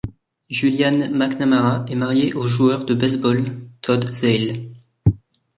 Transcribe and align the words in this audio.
Julianne 0.49 1.09
McNamara 1.15 1.85
est 1.87 1.93
mariée 1.95 2.33
au 2.33 2.41
joueur 2.41 2.85
de 2.85 2.95
baseball 2.95 3.45
Todd 3.81 4.03
Zeile. 4.11 4.73